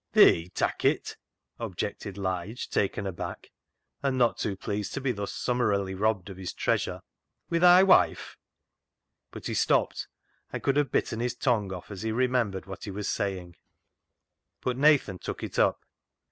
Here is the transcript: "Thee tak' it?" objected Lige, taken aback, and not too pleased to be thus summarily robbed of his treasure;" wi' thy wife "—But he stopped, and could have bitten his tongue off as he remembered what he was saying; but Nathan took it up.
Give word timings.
"Thee 0.13 0.49
tak' 0.55 0.83
it?" 0.83 1.15
objected 1.59 2.17
Lige, 2.17 2.67
taken 2.71 3.05
aback, 3.05 3.51
and 4.01 4.17
not 4.17 4.39
too 4.39 4.55
pleased 4.57 4.95
to 4.95 4.99
be 4.99 5.11
thus 5.11 5.31
summarily 5.31 5.93
robbed 5.93 6.31
of 6.31 6.37
his 6.37 6.53
treasure;" 6.55 7.01
wi' 7.51 7.59
thy 7.59 7.83
wife 7.83 8.35
"—But 9.31 9.45
he 9.45 9.53
stopped, 9.53 10.07
and 10.51 10.63
could 10.63 10.75
have 10.77 10.91
bitten 10.91 11.19
his 11.19 11.35
tongue 11.35 11.71
off 11.71 11.91
as 11.91 12.01
he 12.01 12.11
remembered 12.11 12.65
what 12.65 12.85
he 12.85 12.89
was 12.89 13.07
saying; 13.09 13.57
but 14.61 14.75
Nathan 14.75 15.19
took 15.19 15.43
it 15.43 15.59
up. 15.59 15.85